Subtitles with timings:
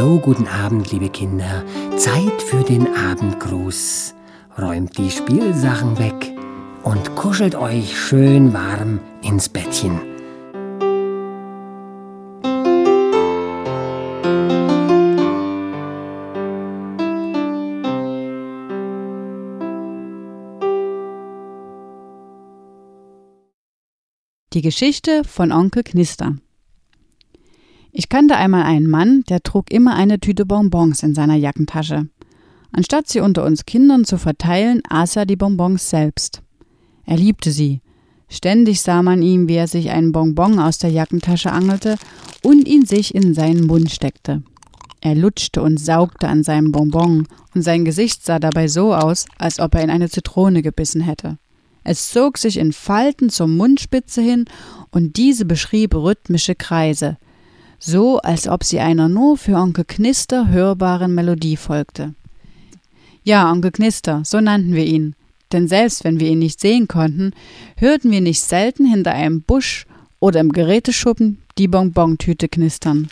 [0.00, 1.62] Hallo, guten Abend, liebe Kinder.
[1.98, 4.14] Zeit für den Abendgruß.
[4.58, 6.32] Räumt die Spielsachen weg
[6.84, 10.00] und kuschelt euch schön warm ins Bettchen.
[24.54, 26.36] Die Geschichte von Onkel Knister.
[28.00, 32.08] Ich kannte einmal einen Mann, der trug immer eine Tüte Bonbons in seiner Jackentasche.
[32.72, 36.40] Anstatt sie unter uns Kindern zu verteilen, aß er die Bonbons selbst.
[37.04, 37.82] Er liebte sie.
[38.30, 41.96] Ständig sah man ihm, wie er sich einen Bonbon aus der Jackentasche angelte
[42.42, 44.44] und ihn sich in seinen Mund steckte.
[45.02, 49.60] Er lutschte und saugte an seinem Bonbon, und sein Gesicht sah dabei so aus, als
[49.60, 51.36] ob er in eine Zitrone gebissen hätte.
[51.84, 54.46] Es zog sich in Falten zur Mundspitze hin,
[54.90, 57.18] und diese beschrieb rhythmische Kreise,
[57.80, 62.14] so als ob sie einer nur für Onkel Knister hörbaren Melodie folgte.
[63.24, 65.16] Ja, Onkel Knister, so nannten wir ihn,
[65.50, 67.32] denn selbst wenn wir ihn nicht sehen konnten,
[67.76, 69.86] hörten wir nicht selten hinter einem Busch
[70.20, 73.08] oder im Geräteschuppen die Bonbontüte knistern.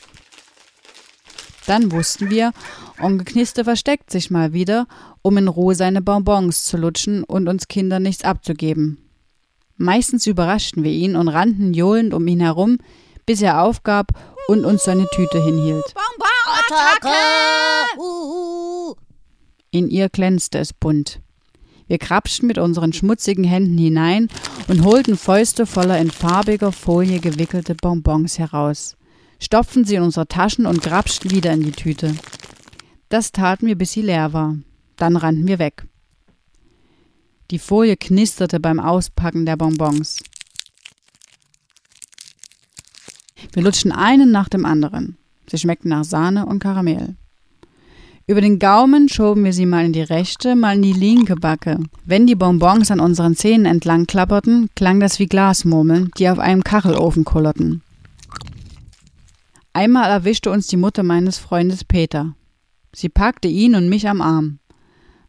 [1.66, 2.52] Dann wussten wir,
[3.00, 4.86] Onkel Knister versteckt sich mal wieder,
[5.22, 8.98] um in Ruhe seine Bonbons zu lutschen und uns Kindern nichts abzugeben.
[9.76, 12.78] Meistens überraschten wir ihn und rannten johlend um ihn herum,
[13.26, 14.12] bis er aufgab
[14.48, 15.94] und uns seine Tüte hinhielt.
[19.70, 21.20] In ihr glänzte es bunt.
[21.86, 24.28] Wir krapschten mit unseren schmutzigen Händen hinein
[24.66, 28.98] und holten Fäuste voller in farbiger Folie gewickelte Bonbons heraus
[29.38, 32.14] stopften sie in unsere Taschen und grapschten wieder in die Tüte.
[33.08, 34.56] Das taten wir, bis sie leer war.
[34.96, 35.86] Dann rannten wir weg.
[37.50, 40.22] Die Folie knisterte beim Auspacken der Bonbons.
[43.52, 45.16] Wir lutschten einen nach dem anderen.
[45.48, 47.16] Sie schmeckten nach Sahne und Karamell.
[48.26, 51.78] Über den Gaumen schoben wir sie mal in die rechte, mal in die linke Backe.
[52.04, 56.62] Wenn die Bonbons an unseren Zähnen entlang klapperten, klang das wie Glasmurmeln, die auf einem
[56.62, 57.82] Kachelofen kullerten.
[59.72, 62.34] Einmal erwischte uns die Mutter meines Freundes Peter.
[62.94, 64.58] Sie packte ihn und mich am Arm.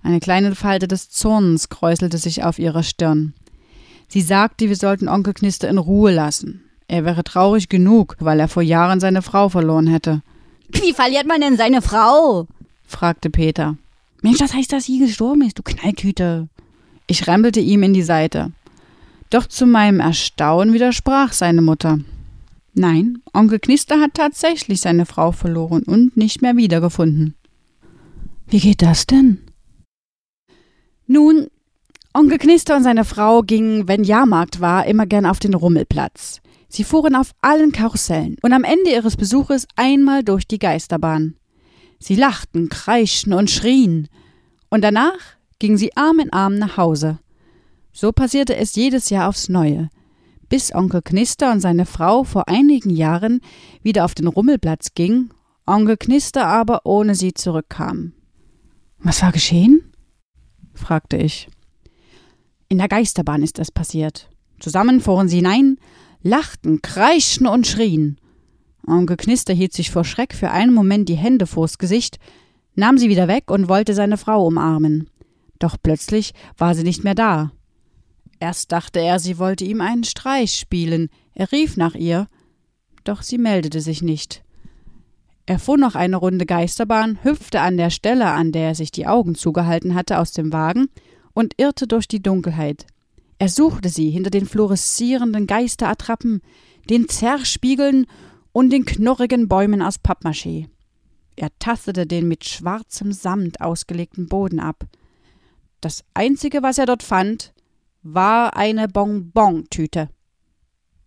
[0.02, 3.34] Eine kleine Falte des Zorns kräuselte sich auf ihrer Stirn.
[4.10, 6.69] Sie sagte, wir sollten Onkel Knister in Ruhe lassen.
[6.90, 10.24] Er wäre traurig genug, weil er vor Jahren seine Frau verloren hätte.
[10.70, 12.48] Wie verliert man denn seine Frau?
[12.84, 13.78] fragte Peter.
[14.24, 16.50] Mensch, das heißt, dass sie gestorben ist, du Knalltüte.
[17.06, 18.52] Ich rempelte ihm in die Seite.
[19.30, 22.00] Doch zu meinem Erstaunen widersprach seine Mutter.
[22.74, 27.36] Nein, Onkel Knister hat tatsächlich seine Frau verloren und nicht mehr wiedergefunden.
[28.48, 29.38] Wie geht das denn?
[31.06, 31.50] Nun,
[32.16, 36.42] Onkel Knister und seine Frau gingen, wenn Jahrmarkt war, immer gern auf den Rummelplatz.
[36.70, 41.36] Sie fuhren auf allen Karussellen und am Ende ihres Besuches einmal durch die Geisterbahn.
[42.00, 44.08] Sie lachten, kreischten und schrien.
[44.70, 45.20] Und danach
[45.58, 47.20] gingen sie Arm in Arm nach Hause.
[47.92, 49.90] So passierte es jedes Jahr aufs Neue
[50.50, 53.40] bis Onkel Knister und seine Frau vor einigen Jahren
[53.84, 55.30] wieder auf den Rummelplatz ging,
[55.66, 58.14] Onkel Knister aber ohne sie zurückkam.
[58.98, 59.94] Was war geschehen?
[60.74, 61.48] fragte ich.
[62.68, 64.30] In der Geisterbahn ist es passiert.
[64.60, 65.78] Zusammen fuhren sie hinein,
[66.22, 68.20] lachten, kreischten und schrien.
[68.86, 72.20] Onkel Knister hielt sich vor Schreck für einen Moment die Hände vors Gesicht,
[72.76, 75.10] nahm sie wieder weg und wollte seine Frau umarmen.
[75.60, 77.52] Doch plötzlich war sie nicht mehr da.
[78.40, 81.10] Erst dachte er, sie wollte ihm einen Streich spielen.
[81.34, 82.28] Er rief nach ihr,
[83.04, 84.44] doch sie meldete sich nicht.
[85.46, 89.08] Er fuhr noch eine Runde Geisterbahn, hüpfte an der Stelle, an der er sich die
[89.08, 90.90] Augen zugehalten hatte, aus dem Wagen
[91.34, 92.86] und irrte durch die Dunkelheit.
[93.40, 96.42] Er suchte sie hinter den fluoreszierenden Geisterattrappen,
[96.90, 98.06] den Zerrspiegeln
[98.52, 100.68] und den knorrigen Bäumen aus Pappmaché.
[101.38, 104.86] Er tastete den mit schwarzem Samt ausgelegten Boden ab.
[105.80, 107.54] Das einzige, was er dort fand,
[108.04, 110.10] war eine Bonbontüte,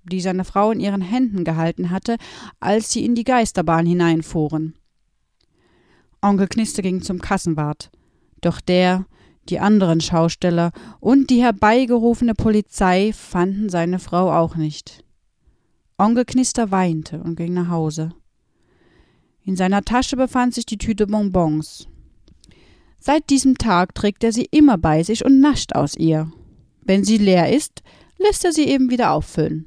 [0.04, 2.16] die seine Frau in ihren Händen gehalten hatte,
[2.60, 4.74] als sie in die Geisterbahn hineinfuhren.
[6.22, 7.90] Onkel Knister ging zum Kassenwart,
[8.40, 9.04] doch der,
[9.48, 15.04] die anderen Schausteller und die herbeigerufene Polizei fanden seine Frau auch nicht.
[15.98, 18.12] Onkel Knister weinte und ging nach Hause.
[19.44, 21.88] In seiner Tasche befand sich die Tüte Bonbons.
[22.98, 26.30] Seit diesem Tag trägt er sie immer bei sich und nascht aus ihr.
[26.82, 27.82] Wenn sie leer ist,
[28.18, 29.66] lässt er sie eben wieder auffüllen.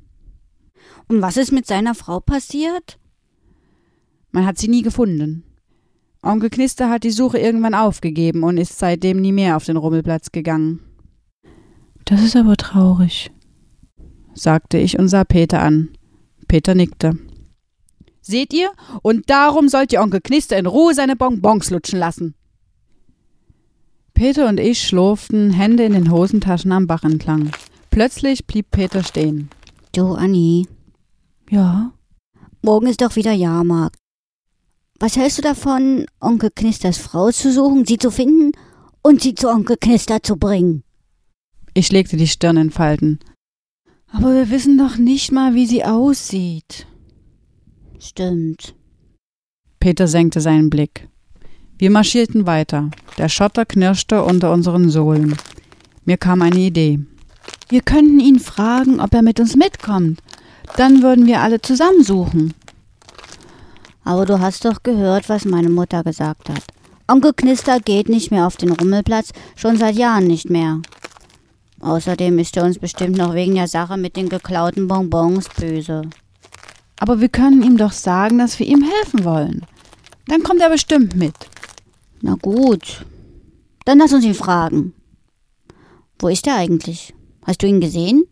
[1.08, 2.98] Und was ist mit seiner Frau passiert?
[4.32, 5.44] Man hat sie nie gefunden.
[6.26, 10.32] Onkel Knister hat die Suche irgendwann aufgegeben und ist seitdem nie mehr auf den Rummelplatz
[10.32, 10.80] gegangen.
[12.06, 13.32] Das ist aber traurig,
[14.34, 15.90] sagte ich und sah Peter an.
[16.48, 17.18] Peter nickte.
[18.22, 18.72] Seht ihr?
[19.04, 22.34] Und darum sollt ihr Onkel Knister in Ruhe seine Bonbons lutschen lassen.
[24.16, 27.52] Peter und ich schlurften, Hände in den Hosentaschen am Bach entlang.
[27.92, 29.50] Plötzlich blieb Peter stehen.
[29.94, 30.68] Du, Anni,
[31.52, 31.92] Ja?
[32.64, 33.98] morgen ist doch wieder Jahrmarkt.
[35.00, 38.54] Was hältst du davon, Onkel Knisters Frau zu suchen, sie zu finden
[39.02, 40.84] und sie zu Onkel Knister zu bringen?
[41.74, 43.20] Ich legte die Stirn in Falten.
[44.08, 46.88] Aber wir wissen doch nicht mal, wie sie aussieht.
[48.00, 48.74] Stimmt.
[49.82, 51.10] Peter senkte seinen Blick.
[51.78, 52.90] Wir marschierten weiter.
[53.18, 55.36] Der Schotter knirschte unter unseren Sohlen.
[56.06, 57.00] Mir kam eine Idee.
[57.68, 60.22] Wir könnten ihn fragen, ob er mit uns mitkommt.
[60.78, 62.54] Dann würden wir alle zusammen suchen.
[64.06, 66.64] Aber du hast doch gehört, was meine Mutter gesagt hat.
[67.08, 70.82] Onkel Knister geht nicht mehr auf den Rummelplatz, schon seit Jahren nicht mehr.
[71.82, 76.04] Außerdem ist er uns bestimmt noch wegen der Sache mit den geklauten Bonbons böse.
[77.00, 79.66] Aber wir können ihm doch sagen, dass wir ihm helfen wollen.
[80.28, 81.36] Dann kommt er bestimmt mit.
[82.22, 83.06] Na gut.
[83.86, 84.94] Dann lass uns ihn fragen.
[86.20, 87.14] Wo ist er eigentlich?
[87.46, 88.24] Hast du ihn gesehen?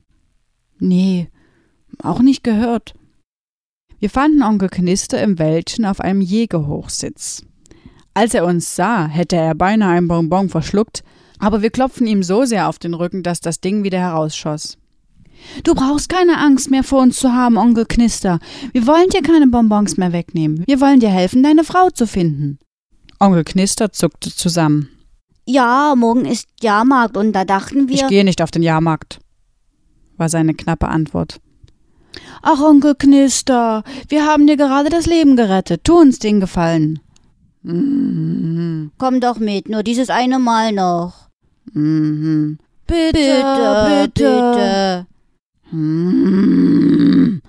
[0.79, 1.29] Nee,
[2.01, 2.95] auch nicht gehört.
[4.03, 7.41] Wir fanden Onkel Knister im Wäldchen auf einem Jägerhochsitz.
[8.13, 11.05] Als er uns sah, hätte er beinahe ein Bonbon verschluckt,
[11.39, 14.77] aber wir klopften ihm so sehr auf den Rücken, dass das Ding wieder herausschoss.
[15.63, 18.39] Du brauchst keine Angst mehr vor uns zu haben, Onkel Knister.
[18.73, 20.65] Wir wollen dir keine Bonbons mehr wegnehmen.
[20.67, 22.59] Wir wollen dir helfen, deine Frau zu finden.
[23.21, 24.89] Onkel Knister zuckte zusammen.
[25.45, 27.95] Ja, morgen ist Jahrmarkt und da dachten wir.
[27.95, 29.21] Ich gehe nicht auf den Jahrmarkt,
[30.17, 31.39] war seine knappe Antwort.
[32.41, 35.83] Ach, Onkel Knister, wir haben dir gerade das Leben gerettet.
[35.83, 36.99] Tu uns den Gefallen.
[37.63, 38.91] Mhm.
[38.97, 41.29] Komm doch mit, nur dieses eine Mal noch.
[41.71, 42.57] Mhm.
[42.85, 45.07] Bitte, Bitte, bitte.
[45.71, 47.41] Mhm.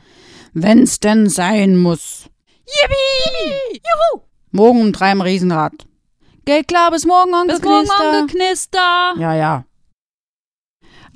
[0.53, 2.27] Wenn's denn sein muss.
[2.65, 3.81] Yippie!
[3.83, 4.23] Juhu!
[4.53, 5.73] Morgen um drei im Riesenrad.
[6.45, 8.21] Geht klar, bis morgen, Onkel Bis morgen, Knister.
[8.21, 9.15] Onkel Knister.
[9.19, 9.65] Ja, ja.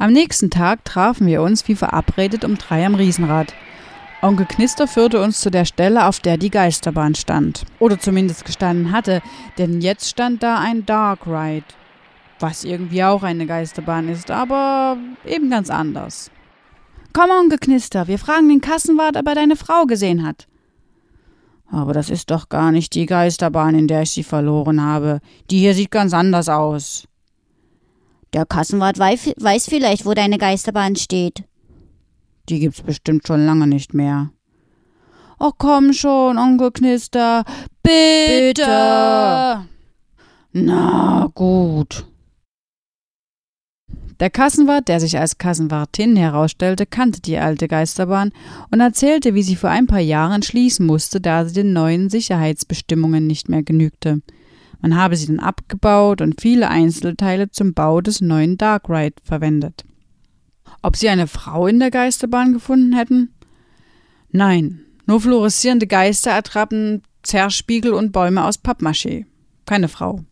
[0.00, 3.52] Am nächsten Tag trafen wir uns wie verabredet um drei am Riesenrad.
[4.22, 7.64] Onkel Knister führte uns zu der Stelle, auf der die Geisterbahn stand.
[7.80, 9.22] Oder zumindest gestanden hatte,
[9.58, 11.64] denn jetzt stand da ein Dark Ride.
[12.38, 16.30] Was irgendwie auch eine Geisterbahn ist, aber eben ganz anders.
[17.12, 20.46] Komm, Onkel Knister, wir fragen den Kassenwart, ob er deine Frau gesehen hat.
[21.72, 25.18] Aber das ist doch gar nicht die Geisterbahn, in der ich sie verloren habe.
[25.50, 27.07] Die hier sieht ganz anders aus.
[28.32, 31.44] Der Kassenwart wei- weiß vielleicht, wo deine Geisterbahn steht.
[32.48, 34.30] Die gibt's bestimmt schon lange nicht mehr.
[35.38, 37.44] Ach komm schon, Onkel Knister.
[37.82, 38.44] Bitte.
[38.54, 39.68] Bitte.
[40.52, 42.06] Na gut.
[44.20, 48.32] Der Kassenwart, der sich als Kassenwartin herausstellte, kannte die alte Geisterbahn
[48.72, 53.26] und erzählte, wie sie vor ein paar Jahren schließen musste, da sie den neuen Sicherheitsbestimmungen
[53.28, 54.20] nicht mehr genügte.
[54.80, 59.84] Man habe sie dann abgebaut und viele Einzelteile zum Bau des neuen Dark Ride verwendet.
[60.82, 63.34] Ob sie eine Frau in der Geisterbahn gefunden hätten?
[64.30, 69.26] Nein, nur fluoreszierende Geisterattrappen, Zerspiegel und Bäume aus Pappmaché.
[69.66, 70.24] Keine Frau.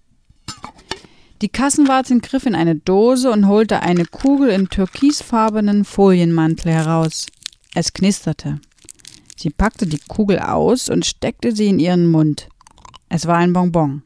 [1.42, 7.26] Die Kassenwartin griff in eine Dose und holte eine Kugel im türkisfarbenen Folienmantel heraus.
[7.74, 8.60] Es knisterte.
[9.36, 12.48] Sie packte die Kugel aus und steckte sie in ihren Mund.
[13.10, 14.02] Es war ein Bonbon.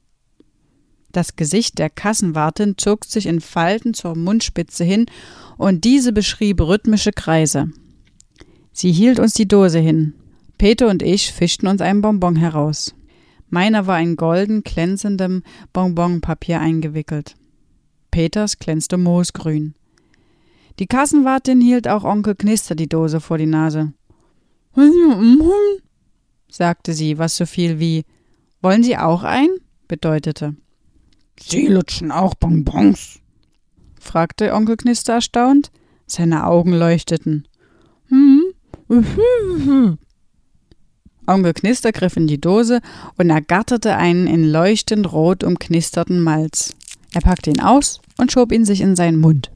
[1.13, 5.07] Das Gesicht der Kassenwartin zog sich in Falten zur Mundspitze hin
[5.59, 7.71] und diese beschrieb rhythmische Kreise.
[8.73, 10.15] Sie hielt uns die Dose hin.
[10.59, 12.95] Peter und ich fischten uns einen Bonbon heraus.
[13.49, 17.35] Meiner war in golden glänzendem Bonbonpapier eingewickelt.
[18.11, 19.75] Peters glänzte moosgrün.
[20.79, 23.93] Die Kassenwartin hielt auch Onkel Knister die Dose vor die Nase.
[26.49, 28.05] sagte sie, was so viel wie
[28.63, 29.49] Wollen Sie auch ein?
[29.89, 30.55] bedeutete.
[31.43, 33.21] Sie lutschen auch Bonbons?
[33.99, 35.71] fragte Onkel Knister erstaunt.
[36.07, 37.47] Seine Augen leuchteten.
[38.09, 38.43] Hm?
[41.27, 42.81] Onkel Knister griff in die Dose
[43.17, 46.75] und ergatterte einen in leuchtend rot umknisterten Malz.
[47.13, 49.53] Er packte ihn aus und schob ihn sich in seinen Mund.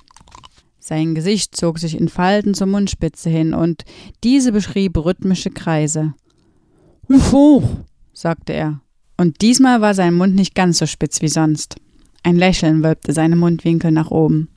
[0.78, 3.84] Sein Gesicht zog sich in Falten zur Mundspitze hin und
[4.22, 6.14] diese beschrieb rhythmische Kreise.
[7.10, 7.64] Hoch,
[8.12, 8.80] sagte er.
[9.16, 11.76] Und diesmal war sein Mund nicht ganz so spitz wie sonst.
[12.22, 14.48] Ein Lächeln wölbte seine Mundwinkel nach oben.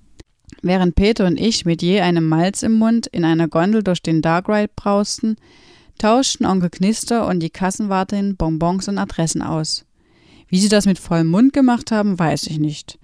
[0.61, 4.21] Während Peter und ich mit je einem Malz im Mund in einer Gondel durch den
[4.21, 5.35] Dark Ride brausten,
[5.99, 9.85] tauschten Onkel Knister und die Kassenwartin Bonbons und Adressen aus.
[10.47, 12.97] Wie sie das mit vollem Mund gemacht haben, weiß ich nicht.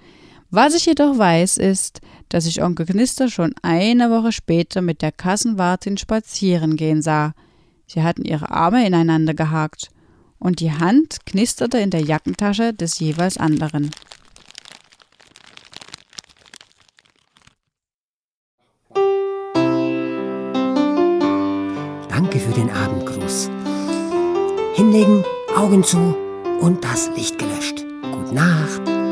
[0.49, 5.11] Was ich jedoch weiß, ist, dass ich Onkel Knister schon eine Woche später mit der
[5.11, 7.33] Kassenwartin spazieren gehen sah.
[7.85, 9.89] Sie hatten ihre Arme ineinander gehakt
[10.43, 13.91] und die Hand knisterte in der Jackentasche des jeweils anderen.
[22.09, 23.49] Danke für den Abendgruß.
[24.75, 25.23] Hinlegen,
[25.55, 26.15] Augen zu
[26.59, 27.85] und das Licht gelöscht.
[28.01, 29.02] Gute Nacht.